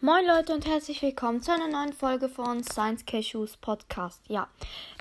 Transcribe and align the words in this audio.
Moin 0.00 0.24
Leute 0.24 0.54
und 0.54 0.64
herzlich 0.64 1.02
willkommen 1.02 1.42
zu 1.42 1.52
einer 1.52 1.66
neuen 1.66 1.92
Folge 1.92 2.28
von 2.28 2.62
Science 2.62 3.04
Cashews 3.04 3.56
Podcast. 3.56 4.22
Ja, 4.28 4.46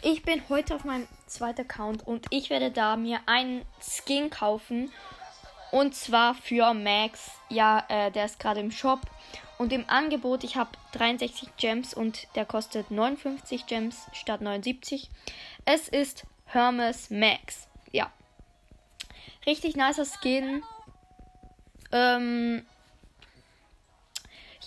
ich 0.01 0.23
bin 0.23 0.41
heute 0.49 0.73
auf 0.73 0.85
meinem 0.85 1.07
zweiten 1.27 1.61
Account 1.61 2.07
und 2.07 2.25
ich 2.31 2.49
werde 2.49 2.71
da 2.71 2.97
mir 2.97 3.19
einen 3.27 3.63
Skin 3.79 4.31
kaufen. 4.31 4.91
Und 5.71 5.93
zwar 5.93 6.33
für 6.33 6.73
Max. 6.73 7.29
Ja, 7.47 7.85
äh, 7.89 8.09
der 8.09 8.25
ist 8.25 8.39
gerade 8.39 8.59
im 8.59 8.71
Shop. 8.71 9.01
Und 9.59 9.71
im 9.71 9.87
Angebot, 9.87 10.43
ich 10.43 10.55
habe 10.55 10.71
63 10.93 11.55
Gems 11.57 11.93
und 11.93 12.27
der 12.33 12.45
kostet 12.45 12.89
59 12.89 13.67
Gems 13.67 14.07
statt 14.13 14.41
79. 14.41 15.11
Es 15.65 15.89
ist 15.89 16.25
Hermes 16.45 17.11
Max. 17.11 17.67
Ja. 17.91 18.11
Richtig 19.45 19.75
nicer 19.75 20.05
Skin. 20.05 20.63
Ähm, 21.91 22.65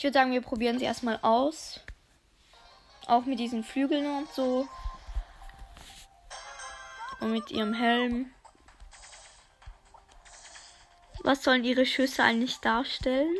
ich 0.00 0.04
würde 0.04 0.14
sagen, 0.14 0.32
wir 0.32 0.40
probieren 0.40 0.78
sie 0.78 0.86
erstmal 0.86 1.18
aus. 1.20 1.78
Auch 3.06 3.26
mit 3.26 3.38
diesen 3.38 3.62
Flügeln 3.62 4.06
und 4.06 4.32
so. 4.32 4.66
Und 7.20 7.32
mit 7.32 7.50
ihrem 7.50 7.74
Helm. 7.74 8.32
Was 11.22 11.44
sollen 11.44 11.64
ihre 11.64 11.84
Schüsse 11.84 12.24
eigentlich 12.24 12.60
darstellen? 12.60 13.36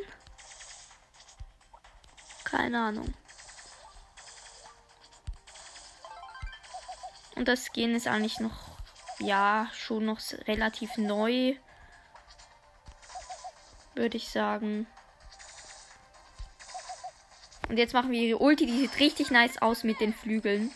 Keine 2.45 2.79
Ahnung. 2.79 3.15
Und 7.37 7.49
das 7.49 7.65
Skin 7.73 7.95
ist 7.95 8.07
eigentlich 8.07 8.39
noch, 8.39 8.77
ja, 9.19 9.71
schon 9.73 10.05
noch 10.05 10.21
relativ 10.47 10.99
neu. 10.99 11.57
Würde 13.95 14.19
ich 14.19 14.29
sagen. 14.29 14.87
Und 17.71 17.77
jetzt 17.77 17.95
machen 17.95 18.11
wir 18.11 18.21
ihre 18.21 18.39
Ulti. 18.39 18.67
Die 18.67 18.77
sieht 18.77 18.99
richtig 18.99 19.31
nice 19.31 19.63
aus 19.63 19.85
mit 19.85 20.01
den 20.01 20.13
Flügeln. 20.13 20.73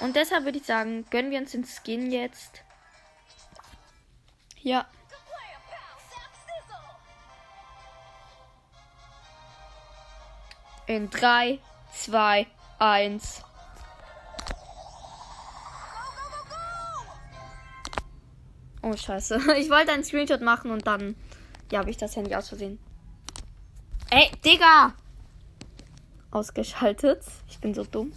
Und 0.00 0.16
deshalb 0.16 0.44
würde 0.44 0.58
ich 0.58 0.66
sagen, 0.66 1.06
gönnen 1.10 1.30
wir 1.30 1.38
uns 1.38 1.52
den 1.52 1.64
Skin 1.64 2.10
jetzt. 2.10 2.64
Ja. 4.60 4.84
In 10.86 11.10
3, 11.10 11.60
2, 11.92 12.48
1. 12.80 13.44
Oh, 18.82 18.96
scheiße. 18.96 19.40
Ich 19.56 19.70
wollte 19.70 19.92
einen 19.92 20.04
Screenshot 20.04 20.40
machen 20.40 20.70
und 20.70 20.86
dann. 20.86 21.14
Ja, 21.70 21.78
habe 21.78 21.90
ich 21.90 21.96
das 21.96 22.16
Handy 22.16 22.34
aus 22.34 22.48
Versehen. 22.48 22.78
Ey, 24.10 24.30
Digga! 24.44 24.94
Ausgeschaltet. 26.30 27.22
Ich 27.48 27.58
bin 27.60 27.72
so 27.72 27.84
dumm. 27.84 28.12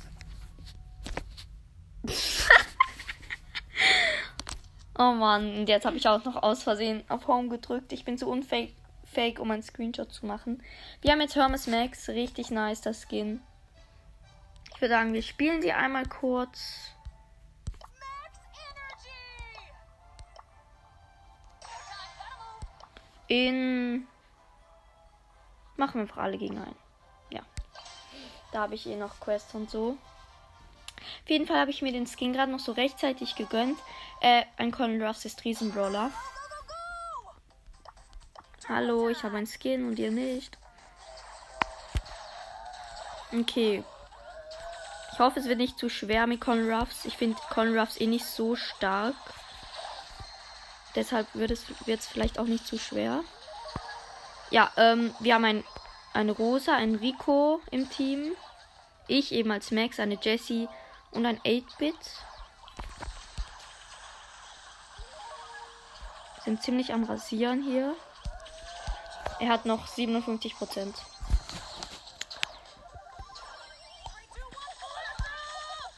oh 4.98 5.14
Mann, 5.14 5.60
und 5.60 5.70
jetzt 5.70 5.86
habe 5.86 5.98
ich 5.98 6.08
auch 6.08 6.26
noch 6.26 6.42
aus 6.42 6.64
Versehen 6.64 7.04
auf 7.08 7.28
Home 7.28 7.50
gedrückt. 7.50 7.94
Ich 7.94 8.04
bin 8.04 8.18
zu 8.18 8.28
unfake, 8.28 8.74
fake, 9.06 9.40
um 9.40 9.52
einen 9.52 9.64
Screenshot 9.64 10.12
zu 10.12 10.26
machen. 10.26 10.64
Wir 11.02 11.12
haben 11.12 11.22
jetzt 11.22 11.36
Hermes 11.36 11.68
Max. 11.68 12.10
Richtig 12.10 12.50
nice, 12.52 12.82
das 12.82 13.04
Skin. 13.08 13.40
Ich 14.74 14.82
würde 14.82 14.96
sagen, 14.96 15.14
wir 15.14 15.22
spielen 15.22 15.62
sie 15.62 15.72
einmal 15.72 16.06
kurz. 16.06 16.95
In. 23.28 24.08
Machen 25.78 25.96
wir 25.96 26.02
einfach 26.02 26.18
alle 26.18 26.38
gegen 26.38 26.58
einen. 26.58 26.76
Ja. 27.30 27.42
Da 28.52 28.62
habe 28.62 28.76
ich 28.76 28.86
eh 28.88 28.96
noch 28.96 29.20
Quests 29.20 29.54
und 29.54 29.70
so. 29.70 29.98
Auf 31.24 31.30
jeden 31.30 31.46
Fall 31.46 31.60
habe 31.60 31.72
ich 31.72 31.82
mir 31.82 31.92
den 31.92 32.08
Skin 32.08 32.34
gerade 32.34 32.52
noch 32.52 32.60
so 32.60 32.72
rechtzeitig 32.72 33.36
gegönnt. 33.36 33.78
Äh, 34.22 34.44
ein 34.58 34.72
Colin 34.72 35.02
Ruffs 35.02 35.26
ist 35.26 35.44
Riesenbrawler. 35.44 36.12
Hallo, 38.68 39.10
ich 39.10 39.22
habe 39.24 39.38
einen 39.38 39.48
Skin 39.48 39.88
und 39.88 40.00
ihr 40.00 40.12
nicht. 40.12 40.58
Okay. 43.32 43.84
Ich 45.14 45.20
hoffe, 45.20 45.40
es 45.40 45.46
wird 45.46 45.60
nicht 45.60 45.78
zu 45.78 45.90
schwer 45.90 46.26
mit 46.28 46.42
Colin 46.42 46.72
Ruffs. 46.72 47.06
Ich 47.06 47.18
finde 47.18 47.40
Colin 47.54 47.78
Ruffs 47.78 48.00
eh 48.00 48.08
nicht 48.08 48.26
so 48.26 48.56
stark. 48.56 49.16
Deshalb 50.96 51.28
wird 51.34 51.52
es 51.52 51.66
jetzt 51.86 52.08
vielleicht 52.08 52.40
auch 52.40 52.46
nicht 52.46 52.66
zu 52.66 52.80
schwer. 52.80 53.24
Ja, 54.50 54.72
ähm, 54.78 55.14
wir 55.20 55.36
haben 55.36 55.46
ein, 55.46 55.64
eine 56.14 56.32
Rosa, 56.32 56.76
ein 56.76 56.96
Rico 56.96 57.60
im 57.72 57.90
Team. 57.90 58.32
Ich 59.08 59.32
eben 59.34 59.52
als 59.52 59.72
Max, 59.72 60.00
eine 60.00 60.18
Jessie 60.22 60.68
und 61.12 61.26
ein 61.26 61.40
8-Bit. 61.42 61.96
Sind 66.46 66.64
ziemlich 66.64 66.94
am 66.94 67.04
Rasieren 67.04 67.64
hier. 67.64 67.96
Er 69.40 69.50
hat 69.50 69.66
noch 69.66 69.88
57 69.88 70.56
Prozent. 70.56 70.96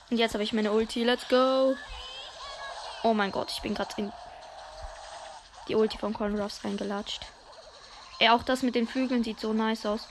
Und 0.10 0.18
jetzt 0.18 0.34
habe 0.34 0.44
ich 0.44 0.54
meine 0.54 0.72
Ulti. 0.72 1.04
Let's 1.04 1.28
go. 1.28 1.76
Oh 3.04 3.14
mein 3.14 3.32
Gott, 3.32 3.52
ich 3.52 3.62
bin 3.62 3.76
gerade 3.76 3.94
in 3.98 4.12
die 5.68 5.76
Ulti 5.76 5.98
von 5.98 6.14
Colin 6.14 6.40
Ross 6.40 6.64
reingelatscht. 6.64 7.26
Ja, 8.20 8.36
auch 8.36 8.44
das 8.44 8.64
mit 8.64 8.76
den 8.76 8.88
Flügeln 8.88 9.24
sieht 9.24 9.40
so 9.40 9.54
nice 9.54 9.86
aus. 9.86 10.08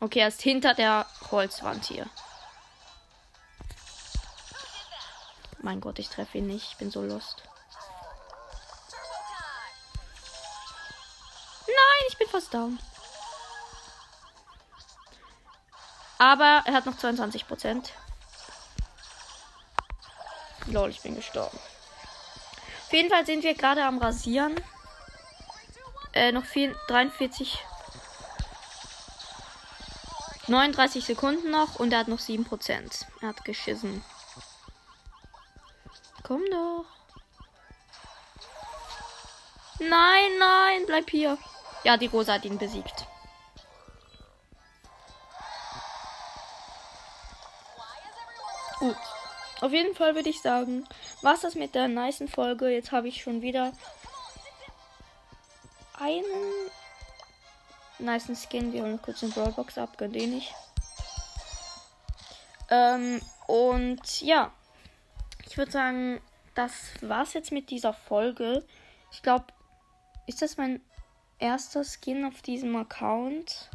Okay, 0.00 0.18
er 0.18 0.28
ist 0.28 0.42
hinter 0.42 0.74
der 0.74 1.06
Holzwand 1.30 1.84
hier. 1.84 2.06
Mein 5.60 5.80
Gott, 5.80 6.00
ich 6.00 6.08
treffe 6.08 6.38
ihn 6.38 6.48
nicht. 6.48 6.72
Ich 6.72 6.76
bin 6.76 6.90
so 6.90 7.02
lost. 7.02 7.44
Nein, 11.66 12.06
ich 12.08 12.18
bin 12.18 12.28
fast 12.28 12.52
down. 12.52 12.80
Aber 16.18 16.62
er 16.66 16.72
hat 16.72 16.86
noch 16.86 16.98
22 16.98 17.46
Prozent. 17.46 17.92
Lol, 20.66 20.90
ich 20.90 21.00
bin 21.00 21.14
gestorben. 21.14 21.58
Auf 22.92 22.96
jeden 22.98 23.08
Fall 23.08 23.24
sind 23.24 23.42
wir 23.42 23.54
gerade 23.54 23.86
am 23.86 23.96
Rasieren. 23.96 24.54
Äh, 26.12 26.30
noch 26.30 26.44
viel, 26.44 26.76
43. 26.88 27.58
39 30.46 31.02
Sekunden 31.02 31.50
noch 31.50 31.76
und 31.76 31.90
er 31.94 32.00
hat 32.00 32.08
noch 32.08 32.18
7%. 32.18 33.06
Er 33.22 33.28
hat 33.28 33.46
geschissen. 33.46 34.04
Komm 36.22 36.42
doch. 36.50 36.84
Nein, 39.78 40.38
nein, 40.38 40.82
bleib 40.86 41.08
hier. 41.08 41.38
Ja, 41.84 41.96
die 41.96 42.08
Rosa 42.08 42.34
hat 42.34 42.44
ihn 42.44 42.58
besiegt. 42.58 43.06
Gut. 48.80 49.11
Auf 49.62 49.72
jeden 49.72 49.94
Fall 49.94 50.16
würde 50.16 50.28
ich 50.28 50.42
sagen, 50.42 50.88
was 51.20 51.42
das 51.42 51.54
mit 51.54 51.76
der 51.76 51.86
nice 51.86 52.24
Folge. 52.28 52.68
Jetzt 52.68 52.90
habe 52.90 53.06
ich 53.06 53.22
schon 53.22 53.42
wieder 53.42 53.72
einen 56.00 56.24
nice 58.00 58.28
Skin. 58.42 58.72
Wir 58.72 58.82
holen 58.82 59.00
kurz 59.00 59.20
den 59.20 59.30
Brawlbox 59.30 59.78
ab, 59.78 59.96
gönnt 59.98 60.16
eh 60.16 60.26
nicht. 60.26 60.52
Ähm, 62.70 63.22
und 63.46 64.20
ja, 64.20 64.50
ich 65.46 65.56
würde 65.56 65.70
sagen, 65.70 66.20
das 66.56 66.72
war's 67.00 67.32
jetzt 67.32 67.52
mit 67.52 67.70
dieser 67.70 67.92
Folge. 67.92 68.66
Ich 69.12 69.22
glaube, 69.22 69.44
ist 70.26 70.42
das 70.42 70.56
mein 70.56 70.80
erster 71.38 71.84
Skin 71.84 72.24
auf 72.24 72.42
diesem 72.42 72.74
Account? 72.74 73.70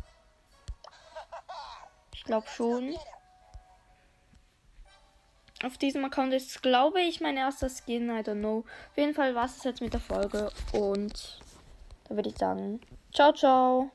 Ich 2.14 2.26
glaube 2.26 2.48
schon. 2.50 2.98
Auf 5.64 5.78
diesem 5.78 6.06
Account 6.06 6.34
ist, 6.34 6.62
glaube 6.62 7.02
ich, 7.02 7.20
mein 7.20 7.36
erster 7.36 7.70
Skin. 7.70 8.10
I 8.10 8.22
don't 8.22 8.40
know. 8.40 8.64
Auf 8.92 8.98
jeden 8.98 9.14
Fall 9.14 9.34
war 9.34 9.46
es 9.46 9.64
jetzt 9.64 9.82
mit 9.82 9.94
der 9.94 10.00
Folge. 10.00 10.52
Und 10.72 11.40
da 12.08 12.16
würde 12.16 12.30
ich 12.30 12.38
sagen, 12.38 12.80
ciao, 13.12 13.34
ciao. 13.34 13.92